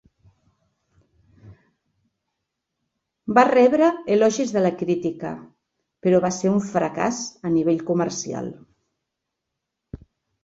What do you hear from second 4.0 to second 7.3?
elogis de la crítica, però va ser un fracàs